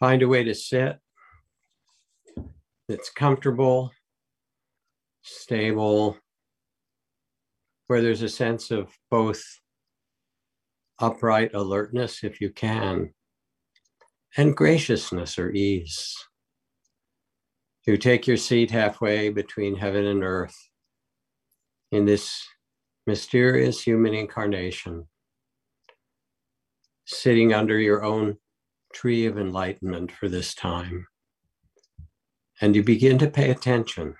[0.00, 0.98] Find a way to sit
[2.88, 3.90] that's comfortable,
[5.22, 6.16] stable,
[7.88, 9.42] where there's a sense of both
[11.00, 13.12] upright alertness, if you can,
[14.36, 16.16] and graciousness or ease.
[17.86, 20.56] You take your seat halfway between heaven and earth
[21.90, 22.46] in this
[23.06, 25.08] mysterious human incarnation,
[27.06, 28.36] sitting under your own
[28.92, 31.06] tree of enlightenment for this time.
[32.60, 34.16] And you begin to pay attention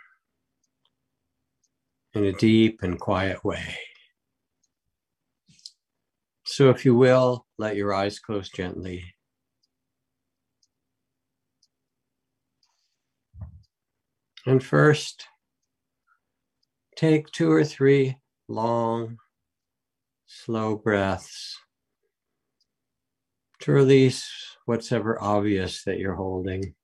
[2.14, 3.76] in a deep and quiet way.
[6.44, 9.04] So, if you will, let your eyes close gently.
[14.46, 15.26] And first,
[16.96, 18.16] take two or three
[18.48, 19.18] long,
[20.26, 21.58] slow breaths
[23.60, 26.74] to release what's ever obvious that you're holding.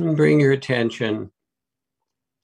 [0.00, 1.30] And bring your attention,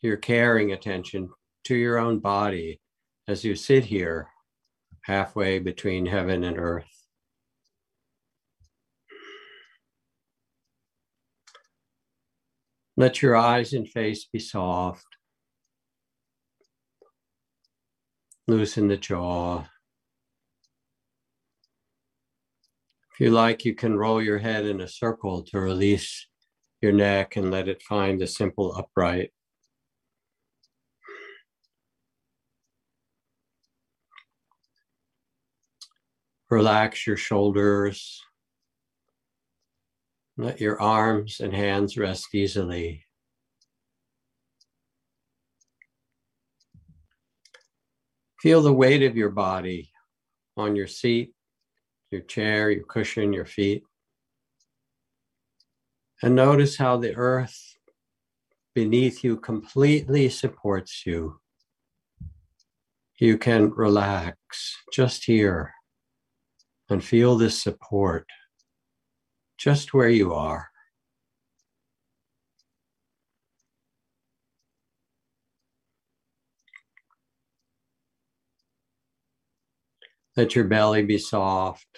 [0.03, 1.31] your caring attention
[1.65, 2.81] to your own body
[3.27, 4.29] as you sit here
[5.05, 7.05] halfway between heaven and earth.
[12.97, 15.07] Let your eyes and face be soft.
[18.47, 19.67] Loosen the jaw.
[23.13, 26.27] If you like, you can roll your head in a circle to release
[26.81, 29.34] your neck and let it find a simple upright.
[36.55, 38.23] Relax your shoulders.
[40.37, 43.07] Let your arms and hands rest easily.
[48.41, 49.91] Feel the weight of your body
[50.57, 51.33] on your seat,
[52.13, 53.83] your chair, your cushion, your feet.
[56.23, 57.77] And notice how the earth
[58.77, 61.41] beneath you completely supports you.
[63.19, 65.75] You can relax just here
[66.95, 68.25] and feel this support
[69.59, 70.69] just where you are.
[80.37, 81.89] Let your belly be soft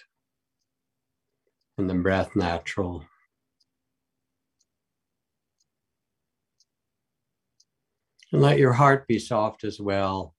[1.76, 3.04] and the breath natural.
[8.32, 10.35] And let your heart be soft as well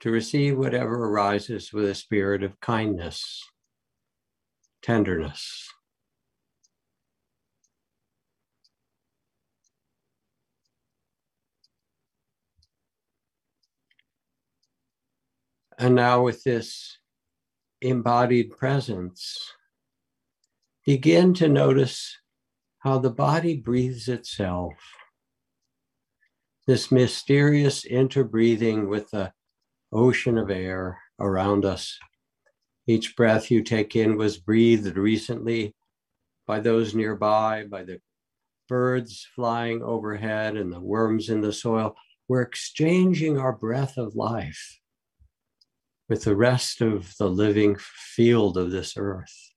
[0.00, 3.42] to receive whatever arises with a spirit of kindness,
[4.82, 5.68] tenderness.
[15.78, 16.98] And now, with this
[17.80, 19.54] embodied presence,
[20.84, 22.18] begin to notice
[22.80, 24.74] how the body breathes itself
[26.66, 29.32] this mysterious interbreathing with the
[29.92, 31.98] ocean of air around us.
[32.86, 35.74] Each breath you take in was breathed recently
[36.46, 38.00] by those nearby, by the
[38.68, 41.94] birds flying overhead and the worms in the soil.
[42.28, 44.78] We're exchanging our breath of life
[46.08, 49.50] with the rest of the living field of this earth.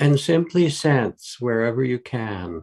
[0.00, 2.62] and simply sense wherever you can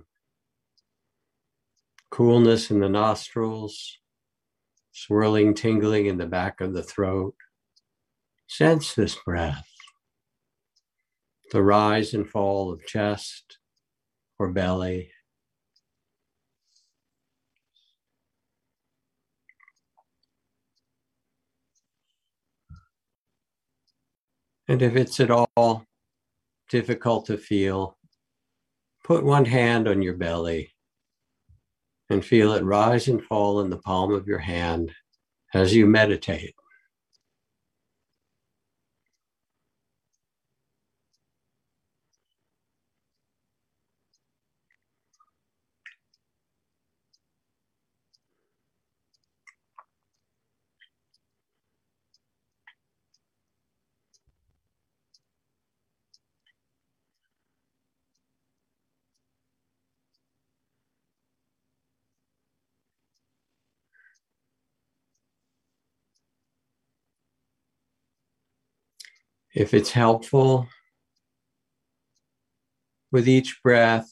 [2.09, 3.97] coolness in the nostrils,
[4.91, 7.35] swirling, tingling in the back of the throat.
[8.47, 9.68] Sense this breath,
[11.51, 13.57] the rise and fall of chest
[14.40, 15.12] or belly.
[24.69, 25.86] And if it's at all
[26.69, 27.98] difficult to feel,
[29.03, 30.74] put one hand on your belly
[32.09, 34.92] and feel it rise and fall in the palm of your hand
[35.54, 36.56] as you meditate.
[69.59, 70.68] If it's helpful,
[73.12, 74.07] with each breath,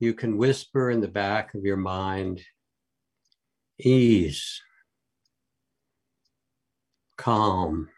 [0.00, 2.40] you can whisper in the back of your mind
[3.78, 4.62] ease,
[7.18, 7.90] calm.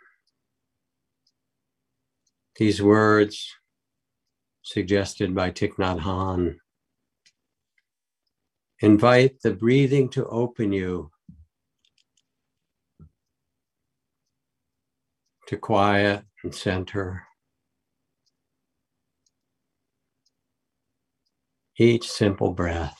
[2.56, 3.48] These words
[4.62, 6.56] suggested by Thich Nhat Hanh
[8.80, 11.12] invite the breathing to open you
[15.46, 17.25] to quiet and center.
[21.76, 22.95] Each simple breath.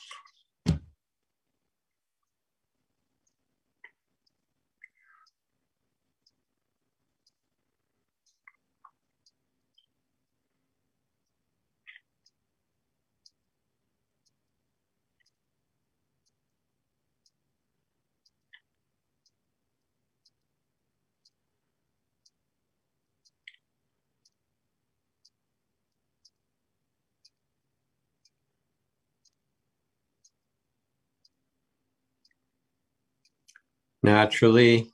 [34.07, 34.93] Naturally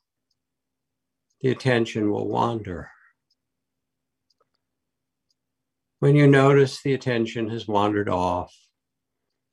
[1.41, 2.89] the attention will wander.
[5.99, 8.51] When you notice the attention has wandered off,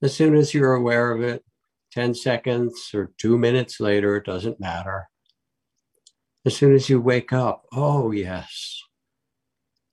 [0.01, 1.45] as soon as you're aware of it,
[1.93, 5.09] 10 seconds or two minutes later, it doesn't matter.
[6.47, 8.81] As soon as you wake up, oh, yes,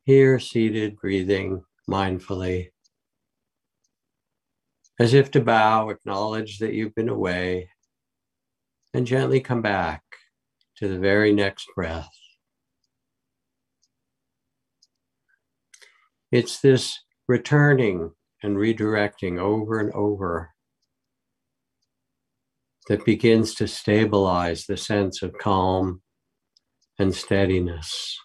[0.05, 2.69] here seated, breathing mindfully,
[4.97, 7.69] as if to bow, acknowledge that you've been away,
[8.93, 10.03] and gently come back
[10.77, 12.09] to the very next breath.
[16.31, 18.11] It's this returning
[18.43, 20.53] and redirecting over and over
[22.87, 26.01] that begins to stabilize the sense of calm
[26.99, 28.17] and steadiness.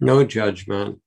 [0.00, 0.98] No judgment.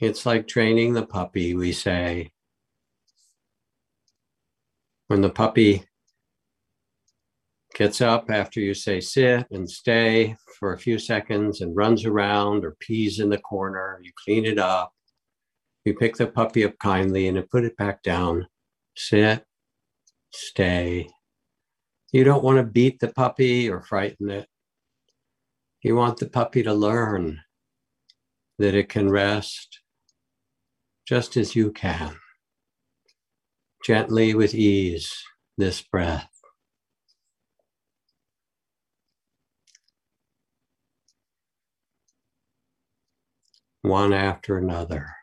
[0.00, 2.32] It's like training the puppy, we say.
[5.08, 5.84] When the puppy
[7.74, 12.64] gets up after you say sit and stay for a few seconds and runs around
[12.64, 14.92] or pees in the corner, you clean it up.
[15.84, 18.46] You pick the puppy up kindly and put it back down.
[18.96, 19.44] Sit,
[20.30, 21.08] stay.
[22.12, 24.48] You don't want to beat the puppy or frighten it.
[25.82, 27.40] You want the puppy to learn
[28.58, 29.80] that it can rest
[31.06, 32.16] just as you can,
[33.84, 35.14] gently with ease,
[35.56, 36.28] this breath.
[43.82, 45.17] One after another.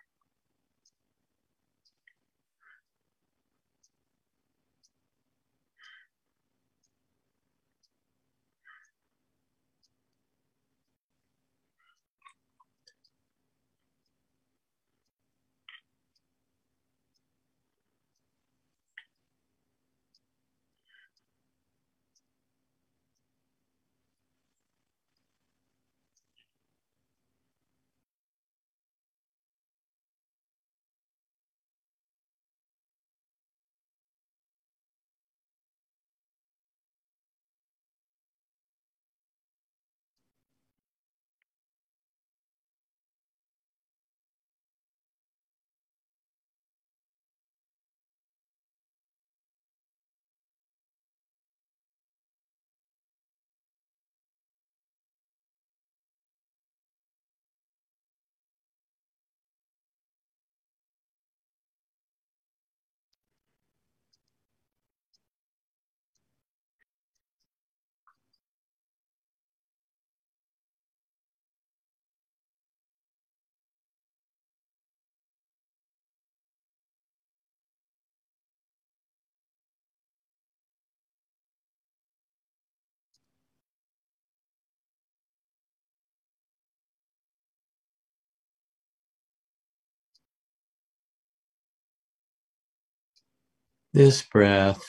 [93.96, 94.84] This breath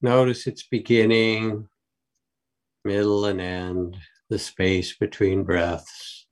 [0.00, 1.68] Notice its beginning,
[2.86, 3.98] middle, and end,
[4.30, 6.26] the space between breaths,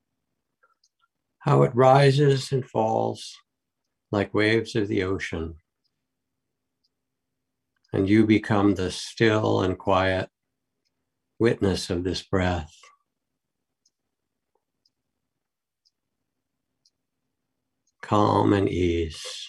[1.40, 3.37] how it rises and falls
[4.11, 5.56] like waves of the ocean.
[7.92, 10.30] And you become the still and quiet
[11.38, 12.75] witness of this breath.
[18.00, 19.44] Calm and ease.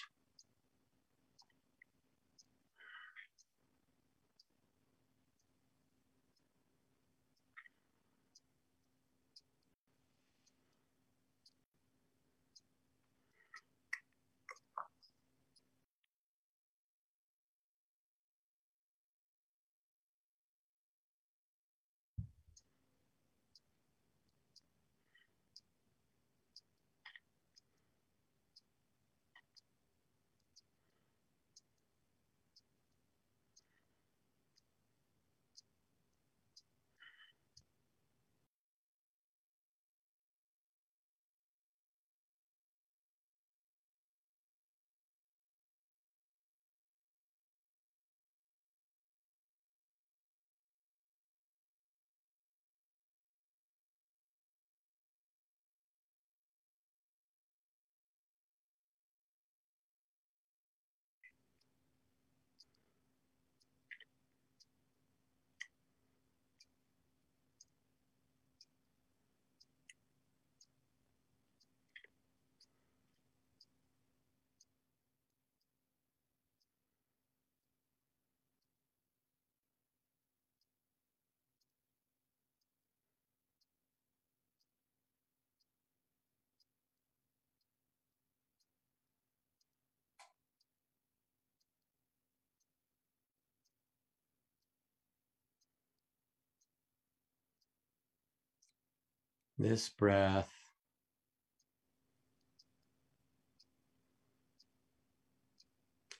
[99.58, 100.48] This breath.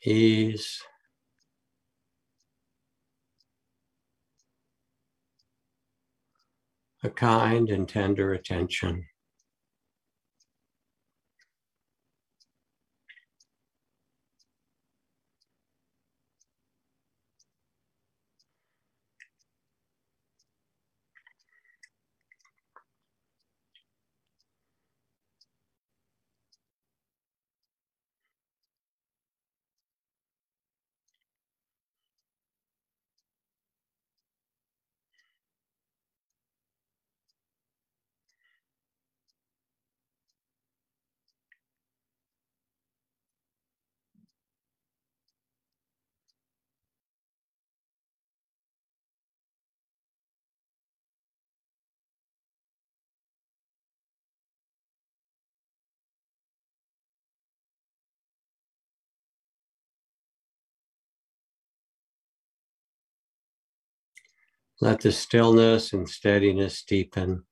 [0.05, 0.83] Ease.
[7.03, 9.07] A kind and tender attention.
[64.81, 67.46] Let the stillness and steadiness deepen.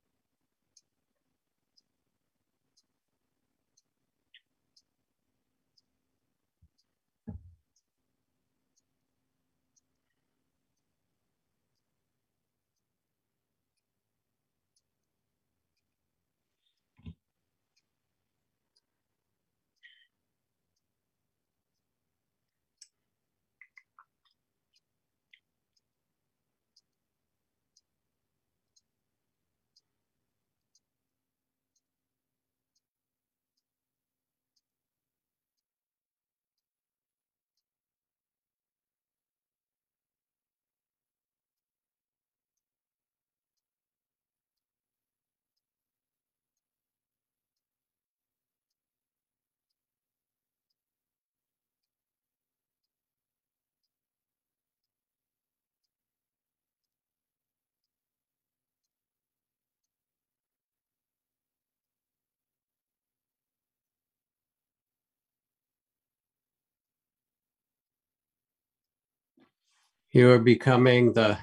[70.15, 71.39] You are becoming the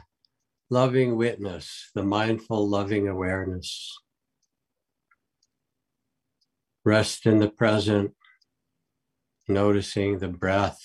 [0.69, 3.99] loving witness, the mindful, loving awareness.
[6.85, 8.13] Rest in the present,
[9.49, 10.79] noticing the breath,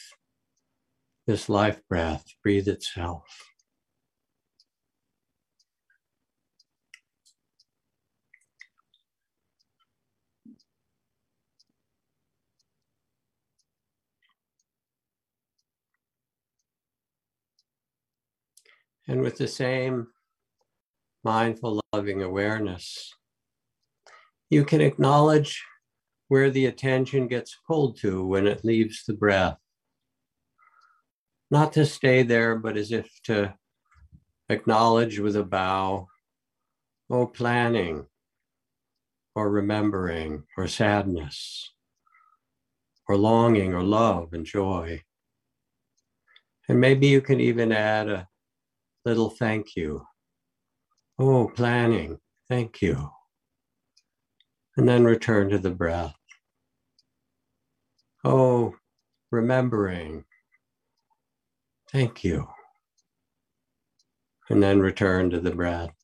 [1.28, 3.22] this life breath, breathe itself.
[19.08, 20.08] And with the same
[21.22, 23.14] mindful, loving awareness,
[24.50, 25.62] you can acknowledge
[26.28, 29.58] where the attention gets pulled to when it leaves the breath.
[31.50, 33.54] Not to stay there, but as if to
[34.48, 36.08] acknowledge with a bow,
[37.10, 38.06] oh, planning,
[39.36, 41.72] or remembering, or sadness,
[43.08, 45.02] or longing, or love and joy.
[46.68, 48.28] And maybe you can even add a
[49.06, 50.04] little thank you.
[51.16, 53.08] Oh, planning, thank you.
[54.76, 56.16] And then return to the breath.
[58.24, 58.74] Oh,
[59.30, 60.24] remembering,
[61.92, 62.48] thank you.
[64.50, 65.94] And then return to the breath.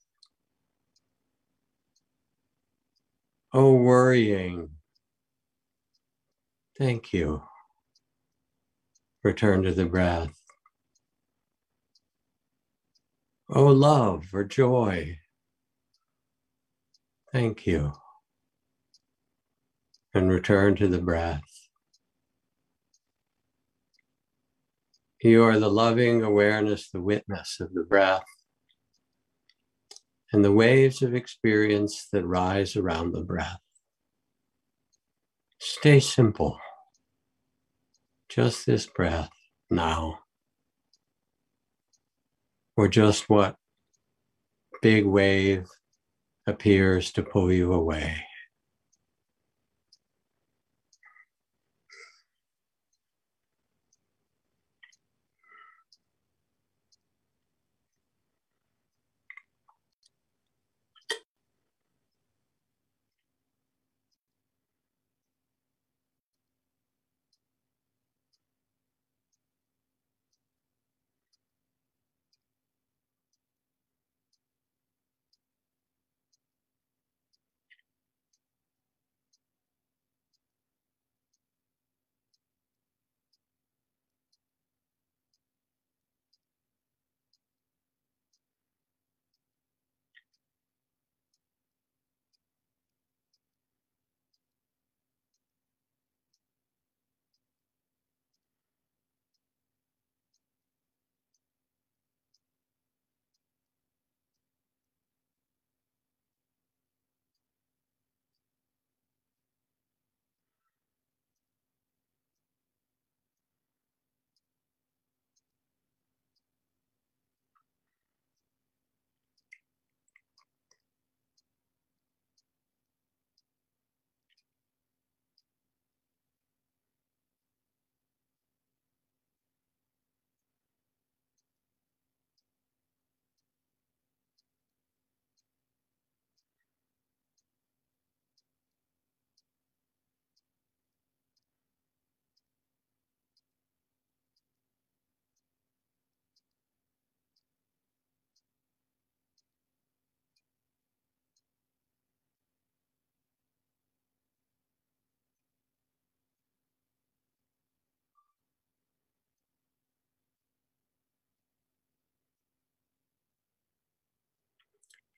[3.52, 4.70] Oh, worrying,
[6.78, 7.42] thank you.
[9.24, 10.41] Return to the breath.
[13.54, 15.18] Oh, love or joy.
[17.32, 17.92] Thank you.
[20.14, 21.68] And return to the breath.
[25.22, 28.24] You are the loving awareness, the witness of the breath,
[30.32, 33.60] and the waves of experience that rise around the breath.
[35.58, 36.58] Stay simple.
[38.30, 39.30] Just this breath
[39.68, 40.20] now
[42.82, 43.54] or just what
[44.82, 45.68] big wave
[46.48, 48.16] appears to pull you away.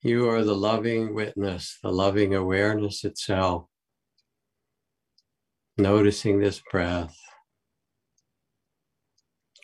[0.06, 3.68] You are the loving witness, the loving awareness itself.
[5.78, 7.18] Noticing this breath,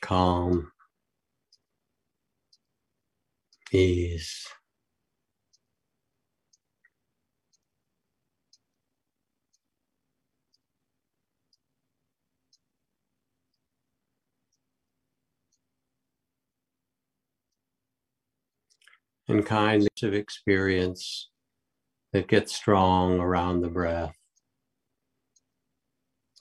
[0.00, 0.72] calm,
[3.72, 4.46] ease.
[19.30, 21.30] And kindness of experience
[22.12, 24.16] that gets strong around the breath.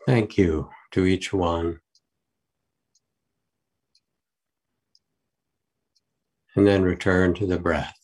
[0.06, 1.80] Thank you to each one.
[6.56, 7.99] And then return to the breath.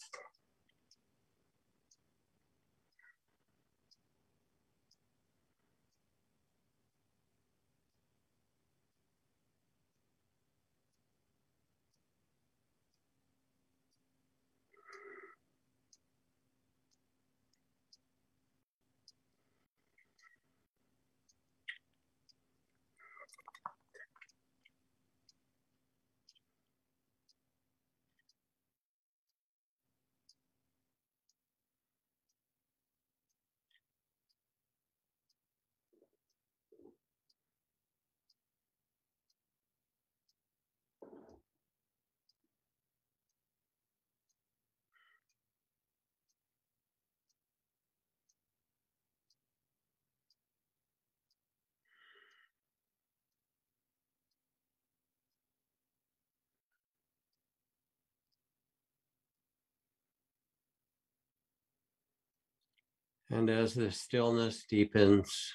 [63.31, 65.53] And as the stillness deepens,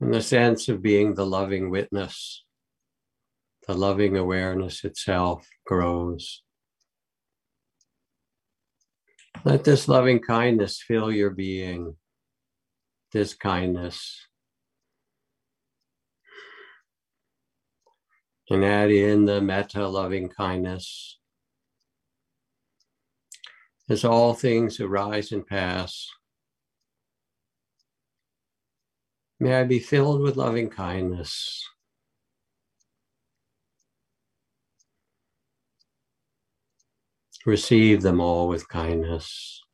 [0.00, 2.44] and the sense of being the loving witness,
[3.66, 6.42] the loving awareness itself grows.
[9.44, 11.96] Let this loving kindness fill your being,
[13.12, 14.26] this kindness.
[18.50, 21.18] And add in the metta loving kindness
[23.88, 26.08] as all things arise and pass.
[29.40, 31.68] May I be filled with loving kindness.
[37.44, 39.64] Receive them all with kindness.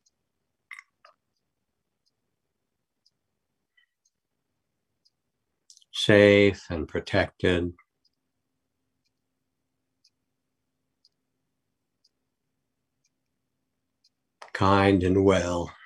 [5.92, 7.74] Safe and protected.
[14.58, 15.77] Kind and well.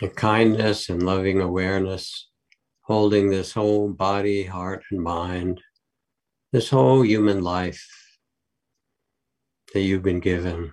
[0.00, 2.28] The kindness and loving awareness,
[2.80, 5.60] holding this whole body, heart, and mind,
[6.52, 7.86] this whole human life
[9.72, 10.72] that you've been given.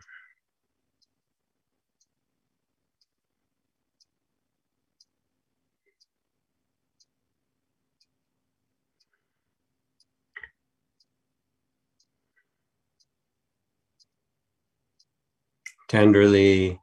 [15.88, 16.80] Tenderly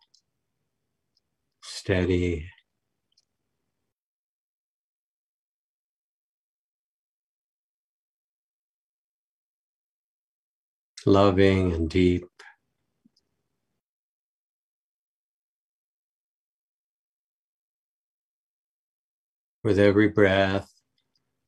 [1.87, 2.45] steady.
[11.05, 12.25] Loving and deep.
[19.63, 20.69] With every breath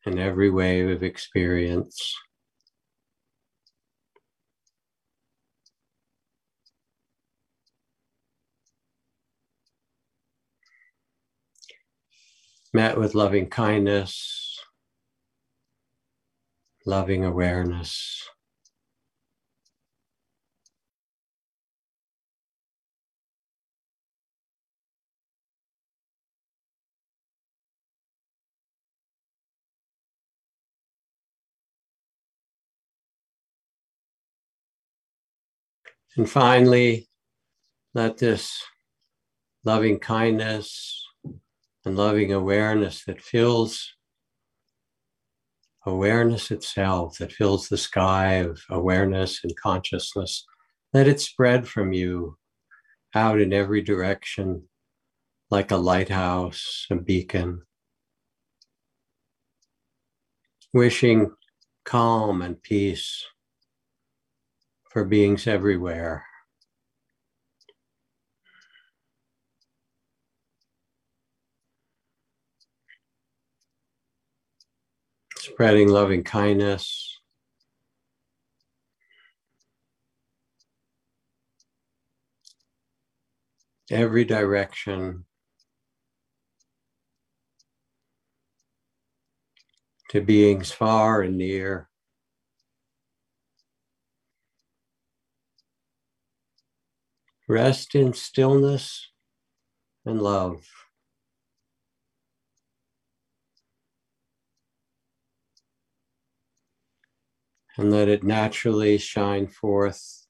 [0.07, 2.15] and every wave of experience.
[12.73, 14.59] Met with loving kindness,
[16.87, 18.29] loving awareness.
[36.17, 37.07] And finally,
[37.95, 38.61] let this
[39.65, 41.08] loving kindness
[41.89, 43.95] and loving awareness that fills
[45.87, 50.45] awareness itself, that fills the sky of awareness and consciousness.
[50.93, 52.37] Let it spread from you
[53.15, 54.69] out in every direction
[55.51, 57.63] like a lighthouse, a beacon.
[60.75, 61.33] Wishing
[61.87, 63.25] calm and peace
[64.91, 66.27] for beings everywhere.
[75.49, 77.21] Spreading loving kindness.
[83.91, 85.25] Every direction
[90.11, 91.89] to beings far and near.
[97.49, 99.11] Rest in stillness
[100.05, 100.78] and love.
[107.79, 110.27] And let it naturally shine forth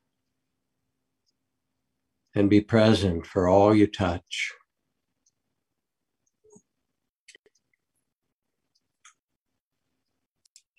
[2.34, 4.52] and be present for all you touch.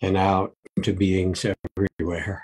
[0.01, 1.45] And out to beings
[1.77, 2.43] everywhere.